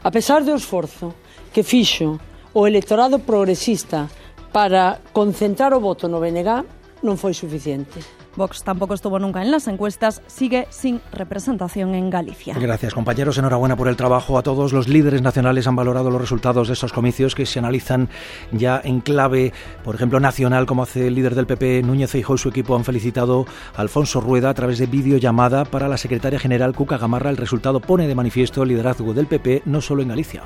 A 0.00 0.08
pesar 0.08 0.40
do 0.42 0.56
esforzo 0.56 1.12
que 1.52 1.60
fixo 1.60 2.16
o 2.56 2.64
electorado 2.64 3.20
progresista 3.20 4.08
para 4.52 5.00
concentrar 5.12 5.76
o 5.76 5.80
voto 5.80 6.08
no 6.08 6.20
BNG, 6.20 6.64
non 7.02 7.18
foi 7.18 7.34
suficiente. 7.34 8.00
Vox 8.34 8.62
tampoco 8.62 8.94
estuvo 8.94 9.18
nunca 9.18 9.42
en 9.42 9.50
las 9.50 9.68
encuestas, 9.68 10.22
sigue 10.26 10.66
sin 10.70 11.02
representación 11.12 11.94
en 11.94 12.08
Galicia. 12.08 12.54
Gracias, 12.58 12.94
compañeros. 12.94 13.36
Enhorabuena 13.36 13.76
por 13.76 13.88
el 13.88 13.96
trabajo 13.96 14.38
a 14.38 14.42
todos. 14.42 14.72
Los 14.72 14.88
líderes 14.88 15.20
nacionales 15.20 15.66
han 15.66 15.76
valorado 15.76 16.10
los 16.10 16.20
resultados 16.20 16.68
de 16.68 16.74
estos 16.74 16.92
comicios 16.92 17.34
que 17.34 17.44
se 17.44 17.58
analizan 17.58 18.08
ya 18.52 18.80
en 18.82 19.00
clave, 19.00 19.52
por 19.84 19.94
ejemplo, 19.94 20.18
nacional, 20.18 20.64
como 20.64 20.82
hace 20.82 21.08
el 21.08 21.14
líder 21.14 21.34
del 21.34 21.46
PP, 21.46 21.82
Núñez 21.82 22.10
Feijóo 22.10 22.36
y 22.36 22.38
su 22.38 22.48
equipo 22.48 22.74
han 22.74 22.84
felicitado 22.84 23.44
a 23.76 23.82
Alfonso 23.82 24.20
Rueda 24.20 24.50
a 24.50 24.54
través 24.54 24.78
de 24.78 24.86
videollamada 24.86 25.64
para 25.64 25.88
la 25.88 25.98
secretaria 25.98 26.38
general 26.38 26.74
Cuca 26.74 26.96
Gamarra. 26.96 27.30
El 27.30 27.36
resultado 27.36 27.80
pone 27.80 28.08
de 28.08 28.14
manifiesto 28.14 28.62
el 28.62 28.70
liderazgo 28.70 29.12
del 29.12 29.26
PP 29.26 29.62
no 29.66 29.80
solo 29.80 30.02
en 30.02 30.08
Galicia 30.08 30.44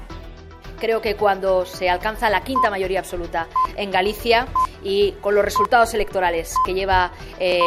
creo 0.87 1.03
que 1.03 1.17
cuando 1.17 1.67
se 1.67 1.91
alcanza 1.91 2.31
la 2.31 2.45
quinta 2.45 2.71
mayoría 2.71 3.01
absoluta 3.01 3.49
en 3.77 3.91
Galicia 3.91 4.47
y 4.85 5.11
con 5.21 5.35
los 5.35 5.45
resultados 5.45 5.93
electorales 5.95 6.55
que 6.65 6.75
lleva 6.75 7.11
eh, 7.41 7.59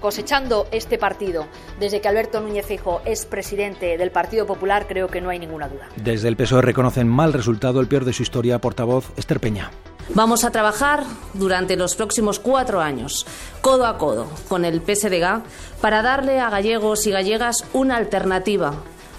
cosechando 0.00 0.68
este 0.70 0.96
partido 0.96 1.48
desde 1.80 2.00
que 2.00 2.06
Alberto 2.06 2.40
Núñez 2.40 2.66
Fijo 2.66 3.02
es 3.04 3.26
presidente 3.26 3.98
del 3.98 4.12
Partido 4.12 4.46
Popular, 4.46 4.86
creo 4.86 5.08
que 5.08 5.20
no 5.20 5.30
hay 5.30 5.40
ninguna 5.40 5.66
duda. 5.66 5.88
Desde 5.96 6.28
el 6.28 6.36
PSOE 6.36 6.62
reconocen 6.62 7.08
mal 7.08 7.32
resultado, 7.32 7.80
el 7.80 7.88
peor 7.88 8.04
de 8.04 8.12
su 8.12 8.22
historia, 8.22 8.60
portavoz 8.60 9.10
Esther 9.16 9.40
Peña. 9.40 9.72
Vamos 10.14 10.44
a 10.44 10.52
trabajar 10.52 11.02
durante 11.34 11.74
los 11.74 11.96
próximos 11.96 12.38
cuatro 12.38 12.80
años, 12.80 13.26
codo 13.62 13.84
a 13.84 13.98
codo, 13.98 14.28
con 14.48 14.64
el 14.64 14.80
PSDG, 14.80 15.42
para 15.80 16.02
darle 16.02 16.38
a 16.38 16.50
gallegos 16.50 17.04
y 17.08 17.10
gallegas 17.10 17.64
una 17.72 17.96
alternativa, 17.96 18.74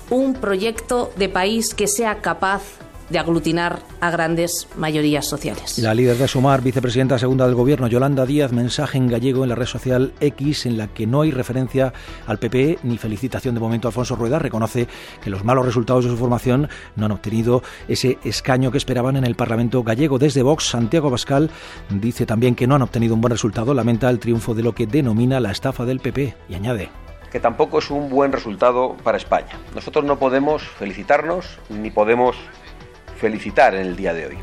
un 0.10 0.36
proyecto 0.36 1.12
de 1.17 1.27
país 1.27 1.74
que 1.74 1.88
sea 1.88 2.22
capaz 2.22 2.62
de 3.12 3.20
aglutinar 3.20 3.80
a 4.00 4.10
grandes 4.10 4.68
mayorías 4.77 5.27
sociales. 5.27 5.77
La 5.80 5.94
líder 5.94 6.18
de 6.18 6.27
Sumar, 6.27 6.62
vicepresidenta 6.62 7.20
segunda 7.20 7.46
del 7.46 7.56
Gobierno, 7.56 7.88
Yolanda 7.88 8.25
Díaz, 8.25 8.51
mensaje 8.51 8.98
en 8.98 9.08
gallego 9.08 9.44
en 9.44 9.50
la 9.50 9.56
red 9.56 9.65
social 9.65 10.13
X 10.20 10.65
en 10.65 10.77
la 10.77 10.88
que 10.88 11.06
no 11.06 11.22
hay 11.22 11.32
referencia 11.32 11.94
al 12.25 12.39
PP 12.39 12.80
ni 12.84 12.98
felicitación 12.98 13.53
de 13.53 13.62
momento 13.62 13.88
a 13.88 13.89
Alfonso 13.89 14.15
Rueda. 14.15 14.39
Reconoce 14.39 14.88
que 15.22 15.30
los 15.30 15.44
malos 15.44 15.65
resultados 15.65 16.06
de 16.06 16.12
su 16.12 16.18
formación 16.18 16.70
no 16.96 17.06
han 17.06 17.12
obtenido 17.12 17.63
ese 17.88 18.18
escaño 18.24 18.72
que 18.72 18.77
esperaban 18.77 19.18
en 19.18 19.25
el 19.25 19.36
Parlamento 19.36 19.84
gallego. 19.84 20.18
Desde 20.18 20.44
Vox, 20.44 20.70
Santiago 20.70 21.10
Bascal 21.10 21.50
dice 21.89 22.25
también 22.25 22.56
que 22.56 22.68
no 22.68 22.75
han 22.75 22.82
obtenido 22.82 23.13
un 23.13 23.22
buen 23.22 23.32
resultado. 23.32 23.74
Lamenta 23.74 24.10
el 24.10 24.20
triunfo 24.20 24.53
de 24.53 24.63
lo 24.63 24.74
que 24.74 24.88
denomina 24.88 25.39
la 25.39 25.51
estafa 25.51 25.86
del 25.86 26.00
PP 26.00 26.36
y 26.50 26.56
añade 26.56 26.89
que 27.32 27.39
tampoco 27.39 27.80
es 27.80 27.89
un 27.89 28.10
buen 28.10 28.34
resultado 28.34 28.98
para 29.03 29.18
España. 29.18 29.58
Nosotros 29.74 30.03
no 30.03 30.20
podemos 30.20 30.63
felicitarnos 30.63 31.60
ni 31.70 31.89
podemos 31.89 32.36
felicitar 33.22 33.75
en 33.75 33.86
el 33.86 33.96
día 33.96 34.13
de 34.16 34.25
hoy. 34.25 34.38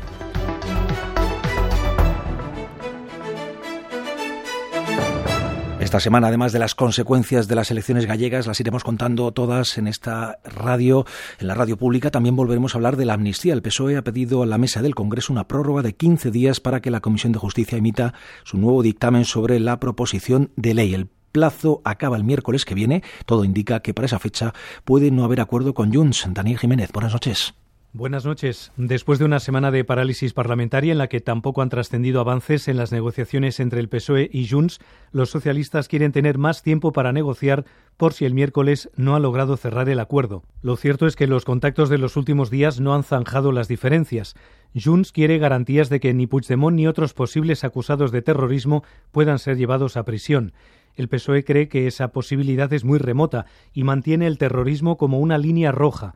Esta 5.81 5.99
semana, 5.99 6.27
además 6.27 6.53
de 6.53 6.59
las 6.59 6.75
consecuencias 6.75 7.47
de 7.47 7.55
las 7.55 7.71
elecciones 7.71 8.05
gallegas, 8.05 8.47
las 8.47 8.59
iremos 8.59 8.83
contando 8.85 9.31
todas 9.33 9.77
en 9.77 9.87
esta 9.87 10.39
radio, 10.45 11.05
en 11.39 11.47
la 11.47 11.55
radio 11.55 11.77
pública. 11.77 12.09
También 12.09 12.37
volveremos 12.37 12.73
a 12.73 12.77
hablar 12.77 12.95
de 12.95 13.05
la 13.05 13.15
amnistía. 13.15 13.53
El 13.53 13.61
PSOE 13.61 13.97
ha 13.97 14.03
pedido 14.03 14.43
a 14.43 14.45
la 14.45 14.57
mesa 14.57 14.81
del 14.81 14.95
Congreso 14.95 15.33
una 15.33 15.47
prórroga 15.47 15.81
de 15.81 15.95
15 15.95 16.31
días 16.31 16.61
para 16.61 16.81
que 16.81 16.91
la 16.91 17.01
Comisión 17.01 17.33
de 17.33 17.39
Justicia 17.39 17.77
emita 17.77 18.13
su 18.43 18.57
nuevo 18.57 18.81
dictamen 18.81 19.25
sobre 19.25 19.59
la 19.59 19.79
proposición 19.79 20.51
de 20.55 20.73
ley. 20.73 20.93
El 20.93 21.07
plazo 21.07 21.81
acaba 21.83 22.15
el 22.15 22.23
miércoles 22.23 22.63
que 22.63 22.75
viene. 22.75 23.03
Todo 23.25 23.43
indica 23.43 23.81
que 23.81 23.93
para 23.93 24.05
esa 24.05 24.19
fecha 24.19 24.53
puede 24.85 25.11
no 25.11 25.25
haber 25.25 25.41
acuerdo 25.41 25.73
con 25.73 25.93
Junts. 25.93 26.27
Daniel 26.29 26.59
Jiménez, 26.59 26.91
buenas 26.93 27.11
noches. 27.11 27.55
Buenas 27.91 28.23
noches. 28.23 28.71
Después 28.77 29.17
de 29.17 29.25
una 29.25 29.39
semana 29.39 29.71
de 29.71 29.83
parálisis 29.83 30.33
parlamentaria 30.33 30.91
en 30.91 30.99
la 30.99 31.07
que 31.07 31.21
tampoco 31.21 31.63
han 31.63 31.69
trascendido 31.69 32.21
avances 32.21 32.67
en 32.67 32.77
las 32.77 32.91
negociaciones 32.91 33.59
entre 33.59 33.79
el 33.79 33.89
PSOE 33.89 34.29
y 34.31 34.47
Junts, 34.47 34.79
los 35.11 35.31
socialistas 35.31 35.87
quieren 35.87 36.11
tener 36.11 36.37
más 36.37 36.61
tiempo 36.61 36.91
para 36.91 37.13
negociar 37.13 37.65
por 37.97 38.13
si 38.13 38.25
el 38.25 38.35
miércoles 38.35 38.91
no 38.95 39.15
ha 39.15 39.19
logrado 39.19 39.57
cerrar 39.57 39.89
el 39.89 39.99
acuerdo. 39.99 40.43
Lo 40.61 40.77
cierto 40.77 41.07
es 41.07 41.15
que 41.15 41.25
los 41.25 41.45
contactos 41.45 41.89
de 41.89 41.97
los 41.97 42.15
últimos 42.15 42.51
días 42.51 42.79
no 42.79 42.93
han 42.93 43.03
zanjado 43.03 43.51
las 43.51 43.67
diferencias. 43.67 44.35
Junts 44.75 45.11
quiere 45.11 45.39
garantías 45.39 45.89
de 45.89 45.99
que 45.99 46.13
ni 46.13 46.27
Puigdemont 46.27 46.75
ni 46.75 46.85
otros 46.85 47.15
posibles 47.15 47.63
acusados 47.63 48.11
de 48.11 48.21
terrorismo 48.21 48.83
puedan 49.11 49.39
ser 49.39 49.57
llevados 49.57 49.97
a 49.97 50.05
prisión. 50.05 50.53
El 50.95 51.07
PSOE 51.07 51.43
cree 51.43 51.69
que 51.69 51.87
esa 51.87 52.09
posibilidad 52.09 52.71
es 52.71 52.83
muy 52.83 52.99
remota 52.99 53.47
y 53.73 53.83
mantiene 53.83 54.27
el 54.27 54.37
terrorismo 54.37 54.97
como 54.97 55.17
una 55.19 55.39
línea 55.39 55.71
roja 55.71 56.13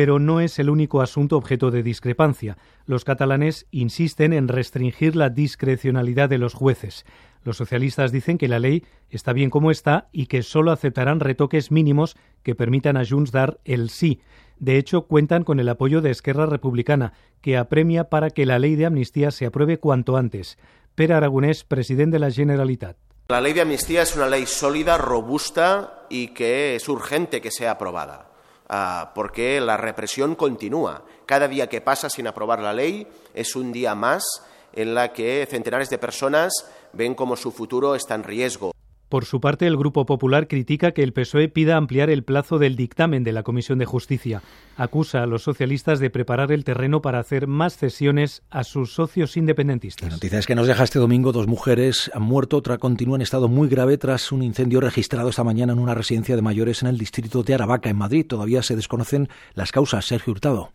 pero 0.00 0.18
no 0.18 0.40
es 0.40 0.58
el 0.58 0.70
único 0.70 1.02
asunto 1.02 1.36
objeto 1.36 1.70
de 1.70 1.82
discrepancia. 1.82 2.56
Los 2.86 3.04
catalanes 3.04 3.66
insisten 3.70 4.32
en 4.32 4.48
restringir 4.48 5.14
la 5.14 5.28
discrecionalidad 5.28 6.30
de 6.30 6.38
los 6.38 6.54
jueces. 6.54 7.04
Los 7.44 7.58
socialistas 7.58 8.10
dicen 8.10 8.38
que 8.38 8.48
la 8.48 8.60
ley 8.60 8.86
está 9.10 9.34
bien 9.34 9.50
como 9.50 9.70
está 9.70 10.08
y 10.10 10.24
que 10.24 10.42
solo 10.42 10.72
aceptarán 10.72 11.20
retoques 11.20 11.70
mínimos 11.70 12.16
que 12.42 12.54
permitan 12.54 12.96
a 12.96 13.04
Junts 13.04 13.30
dar 13.30 13.60
el 13.66 13.90
sí. 13.90 14.22
De 14.58 14.78
hecho, 14.78 15.02
cuentan 15.02 15.44
con 15.44 15.60
el 15.60 15.68
apoyo 15.68 16.00
de 16.00 16.12
Esquerra 16.12 16.46
Republicana, 16.46 17.12
que 17.42 17.58
apremia 17.58 18.04
para 18.04 18.30
que 18.30 18.46
la 18.46 18.58
ley 18.58 18.76
de 18.76 18.86
amnistía 18.86 19.30
se 19.30 19.44
apruebe 19.44 19.80
cuanto 19.80 20.16
antes. 20.16 20.56
Per 20.94 21.12
Aragonés, 21.12 21.64
presidente 21.64 22.14
de 22.14 22.20
la 22.20 22.30
Generalitat. 22.30 22.96
La 23.28 23.42
ley 23.42 23.52
de 23.52 23.60
amnistía 23.60 24.00
es 24.00 24.16
una 24.16 24.28
ley 24.28 24.46
sólida, 24.46 24.96
robusta 24.96 26.06
y 26.08 26.28
que 26.28 26.74
es 26.74 26.88
urgente 26.88 27.42
que 27.42 27.50
sea 27.50 27.72
aprobada. 27.72 28.29
Ah, 28.72 29.10
porque 29.16 29.60
la 29.60 29.76
represión 29.76 30.36
continúa. 30.36 31.02
Cada 31.26 31.48
día 31.48 31.68
que 31.68 31.80
pasa 31.80 32.08
sin 32.08 32.28
aprobar 32.28 32.60
la 32.60 32.72
ley 32.72 33.04
es 33.34 33.56
un 33.56 33.72
día 33.72 33.96
más 33.96 34.22
en 34.72 34.94
la 34.94 35.12
que 35.12 35.44
centenares 35.50 35.90
de 35.90 35.98
personas 35.98 36.52
ven 36.92 37.16
como 37.16 37.34
su 37.34 37.50
futuro 37.50 37.96
está 37.96 38.14
en 38.14 38.22
riesgo. 38.22 38.70
Por 39.10 39.24
su 39.24 39.40
parte, 39.40 39.66
el 39.66 39.76
Grupo 39.76 40.06
Popular 40.06 40.46
critica 40.46 40.92
que 40.92 41.02
el 41.02 41.12
PSOE 41.12 41.48
pida 41.48 41.76
ampliar 41.76 42.10
el 42.10 42.22
plazo 42.22 42.60
del 42.60 42.76
dictamen 42.76 43.24
de 43.24 43.32
la 43.32 43.42
Comisión 43.42 43.80
de 43.80 43.84
Justicia. 43.84 44.40
Acusa 44.76 45.24
a 45.24 45.26
los 45.26 45.42
socialistas 45.42 45.98
de 45.98 46.10
preparar 46.10 46.52
el 46.52 46.62
terreno 46.62 47.02
para 47.02 47.18
hacer 47.18 47.48
más 47.48 47.76
cesiones 47.76 48.44
a 48.50 48.62
sus 48.62 48.94
socios 48.94 49.36
independentistas. 49.36 50.08
La 50.08 50.14
noticia 50.14 50.38
es 50.38 50.46
que 50.46 50.54
nos 50.54 50.68
deja 50.68 50.84
este 50.84 51.00
domingo 51.00 51.32
dos 51.32 51.48
mujeres 51.48 52.08
han 52.14 52.22
muerto, 52.22 52.56
otra 52.56 52.78
continúa 52.78 53.16
en 53.16 53.22
estado 53.22 53.48
muy 53.48 53.68
grave 53.68 53.98
tras 53.98 54.30
un 54.30 54.44
incendio 54.44 54.80
registrado 54.80 55.28
esta 55.28 55.42
mañana 55.42 55.72
en 55.72 55.80
una 55.80 55.96
residencia 55.96 56.36
de 56.36 56.42
mayores 56.42 56.82
en 56.82 56.88
el 56.88 56.96
distrito 56.96 57.42
de 57.42 57.54
Aravaca, 57.54 57.90
en 57.90 57.96
Madrid. 57.96 58.24
Todavía 58.28 58.62
se 58.62 58.76
desconocen 58.76 59.28
las 59.54 59.72
causas. 59.72 60.04
Sergio 60.04 60.32
Hurtado. 60.32 60.70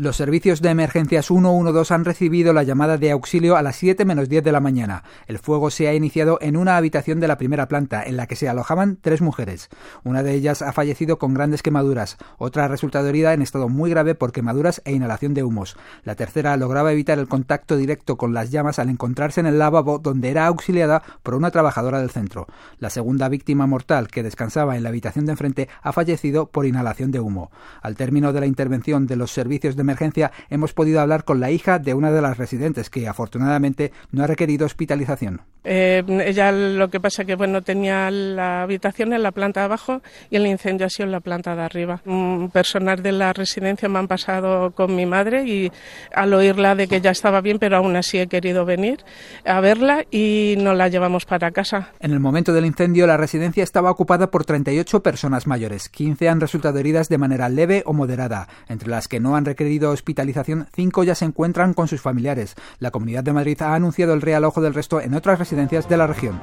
Los 0.00 0.16
servicios 0.16 0.62
de 0.62 0.70
emergencias 0.70 1.26
112 1.26 1.92
han 1.92 2.06
recibido 2.06 2.54
la 2.54 2.62
llamada 2.62 2.96
de 2.96 3.10
auxilio 3.10 3.56
a 3.56 3.62
las 3.62 3.76
7 3.76 4.06
menos 4.06 4.30
10 4.30 4.42
de 4.42 4.50
la 4.50 4.58
mañana. 4.58 5.04
El 5.26 5.38
fuego 5.38 5.68
se 5.68 5.88
ha 5.88 5.94
iniciado 5.94 6.38
en 6.40 6.56
una 6.56 6.78
habitación 6.78 7.20
de 7.20 7.28
la 7.28 7.36
primera 7.36 7.68
planta, 7.68 8.02
en 8.02 8.16
la 8.16 8.26
que 8.26 8.34
se 8.34 8.48
alojaban 8.48 8.96
tres 8.98 9.20
mujeres. 9.20 9.68
Una 10.02 10.22
de 10.22 10.32
ellas 10.32 10.62
ha 10.62 10.72
fallecido 10.72 11.18
con 11.18 11.34
grandes 11.34 11.62
quemaduras, 11.62 12.16
otra 12.38 12.64
ha 12.64 12.68
resultado 12.68 13.08
herida 13.08 13.34
en 13.34 13.42
estado 13.42 13.68
muy 13.68 13.90
grave 13.90 14.14
por 14.14 14.32
quemaduras 14.32 14.80
e 14.86 14.92
inhalación 14.92 15.34
de 15.34 15.42
humos. 15.42 15.76
La 16.02 16.14
tercera 16.14 16.56
lograba 16.56 16.92
evitar 16.92 17.18
el 17.18 17.28
contacto 17.28 17.76
directo 17.76 18.16
con 18.16 18.32
las 18.32 18.50
llamas 18.50 18.78
al 18.78 18.88
encontrarse 18.88 19.40
en 19.40 19.46
el 19.48 19.58
lavabo 19.58 19.98
donde 19.98 20.30
era 20.30 20.46
auxiliada 20.46 21.02
por 21.22 21.34
una 21.34 21.50
trabajadora 21.50 22.00
del 22.00 22.08
centro. 22.08 22.46
La 22.78 22.88
segunda 22.88 23.28
víctima 23.28 23.66
mortal, 23.66 24.08
que 24.08 24.22
descansaba 24.22 24.78
en 24.78 24.82
la 24.82 24.88
habitación 24.88 25.26
de 25.26 25.32
enfrente, 25.32 25.68
ha 25.82 25.92
fallecido 25.92 26.46
por 26.46 26.64
inhalación 26.64 27.10
de 27.10 27.20
humo. 27.20 27.50
Al 27.82 27.96
término 27.96 28.32
de 28.32 28.40
la 28.40 28.46
intervención 28.46 29.06
de 29.06 29.16
los 29.16 29.30
servicios 29.30 29.76
de 29.76 29.89
emergencia 29.90 30.32
hemos 30.48 30.72
podido 30.72 31.00
hablar 31.00 31.24
con 31.24 31.40
la 31.40 31.50
hija 31.50 31.78
de 31.78 31.94
una 31.94 32.10
de 32.10 32.22
las 32.22 32.38
residentes 32.38 32.90
que 32.90 33.08
afortunadamente 33.08 33.92
no 34.12 34.22
ha 34.22 34.26
requerido 34.26 34.66
hospitalización. 34.66 35.42
Eh, 35.62 36.02
ella 36.24 36.52
lo 36.52 36.88
que 36.88 37.00
pasa 37.00 37.26
que 37.26 37.34
bueno 37.34 37.60
tenía 37.60 38.10
la 38.10 38.62
habitación 38.62 39.12
en 39.12 39.22
la 39.22 39.30
planta 39.30 39.60
de 39.60 39.66
abajo 39.66 40.00
y 40.30 40.36
el 40.36 40.46
incendio 40.46 40.86
ha 40.86 40.90
sido 40.90 41.04
en 41.04 41.12
la 41.12 41.20
planta 41.20 41.54
de 41.54 41.62
arriba. 41.62 42.00
Un 42.06 42.50
personal 42.50 43.02
de 43.02 43.12
la 43.12 43.32
residencia 43.32 43.88
me 43.88 43.98
han 43.98 44.08
pasado 44.08 44.70
con 44.70 44.96
mi 44.96 45.04
madre 45.04 45.44
y 45.44 45.70
al 46.14 46.32
oírla 46.32 46.74
de 46.74 46.88
que 46.88 47.00
ya 47.00 47.10
estaba 47.10 47.42
bien, 47.42 47.58
pero 47.58 47.76
aún 47.76 47.94
así 47.96 48.18
he 48.18 48.26
querido 48.26 48.64
venir 48.64 49.04
a 49.44 49.60
verla 49.60 50.04
y 50.10 50.54
nos 50.58 50.76
la 50.76 50.88
llevamos 50.88 51.26
para 51.26 51.50
casa. 51.50 51.92
En 52.00 52.12
el 52.12 52.20
momento 52.20 52.52
del 52.52 52.64
incendio 52.64 53.06
la 53.06 53.16
residencia 53.16 53.62
estaba 53.62 53.90
ocupada 53.90 54.30
por 54.30 54.44
38 54.44 55.02
personas 55.02 55.46
mayores. 55.46 55.88
15 55.88 56.28
han 56.28 56.40
resultado 56.40 56.78
heridas 56.78 57.08
de 57.08 57.18
manera 57.18 57.48
leve 57.48 57.82
o 57.84 57.92
moderada. 57.92 58.48
Entre 58.68 58.88
las 58.88 59.08
que 59.08 59.20
no 59.20 59.36
han 59.36 59.44
requerido 59.44 59.79
hospitalización, 59.86 60.66
5 60.74 61.04
ya 61.04 61.14
se 61.14 61.24
encuentran 61.24 61.74
con 61.74 61.88
sus 61.88 62.00
familiares. 62.00 62.54
La 62.78 62.90
Comunidad 62.90 63.24
de 63.24 63.32
Madrid 63.32 63.60
ha 63.62 63.74
anunciado 63.74 64.14
el 64.14 64.22
realojo 64.22 64.60
del 64.60 64.74
resto 64.74 65.00
en 65.00 65.14
otras 65.14 65.38
residencias 65.38 65.88
de 65.88 65.96
la 65.96 66.06
región. 66.06 66.40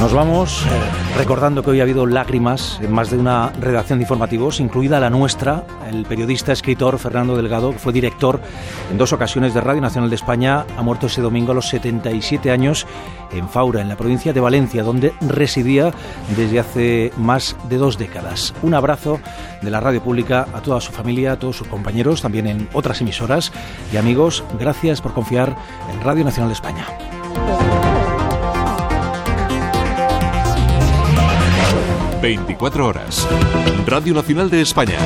Nos 0.00 0.14
vamos 0.14 0.64
eh, 0.64 0.68
recordando 1.18 1.62
que 1.62 1.72
hoy 1.72 1.80
ha 1.80 1.82
habido 1.82 2.06
lágrimas 2.06 2.80
en 2.80 2.90
más 2.90 3.10
de 3.10 3.18
una 3.18 3.50
redacción 3.60 3.98
de 3.98 4.04
informativos, 4.04 4.58
incluida 4.58 4.98
la 4.98 5.10
nuestra. 5.10 5.64
El 5.90 6.06
periodista 6.06 6.52
escritor 6.52 6.98
Fernando 6.98 7.36
Delgado, 7.36 7.72
fue 7.74 7.92
director 7.92 8.40
en 8.90 8.96
dos 8.96 9.12
ocasiones 9.12 9.52
de 9.52 9.60
Radio 9.60 9.82
Nacional 9.82 10.08
de 10.08 10.16
España, 10.16 10.64
ha 10.74 10.80
muerto 10.80 11.08
ese 11.08 11.20
domingo 11.20 11.52
a 11.52 11.54
los 11.54 11.68
77 11.68 12.50
años 12.50 12.86
en 13.30 13.46
Faura, 13.46 13.82
en 13.82 13.90
la 13.90 13.96
provincia 13.96 14.32
de 14.32 14.40
Valencia, 14.40 14.82
donde 14.82 15.12
residía 15.20 15.92
desde 16.34 16.60
hace 16.60 17.12
más 17.18 17.54
de 17.68 17.76
dos 17.76 17.98
décadas. 17.98 18.54
Un 18.62 18.72
abrazo 18.72 19.20
de 19.60 19.70
la 19.70 19.80
radio 19.80 20.02
pública 20.02 20.46
a 20.54 20.62
toda 20.62 20.80
su 20.80 20.92
familia, 20.92 21.32
a 21.32 21.38
todos 21.38 21.56
sus 21.56 21.68
compañeros, 21.68 22.22
también 22.22 22.46
en 22.46 22.70
otras 22.72 23.02
emisoras 23.02 23.52
y 23.92 23.98
amigos. 23.98 24.44
Gracias 24.58 25.02
por 25.02 25.12
confiar 25.12 25.54
en 25.92 26.00
Radio 26.00 26.24
Nacional 26.24 26.48
de 26.48 26.54
España. 26.54 27.89
24 32.20 32.86
horas. 32.86 33.26
Radio 33.86 34.14
Nacional 34.14 34.50
de 34.50 34.60
España. 34.60 34.98